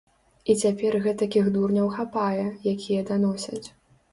І 0.53 0.55
цяпер 0.61 0.95
гэтакіх 1.03 1.51
дурняў 1.57 1.91
хапае, 1.99 2.47
якія 2.73 3.07
даносяць. 3.11 3.63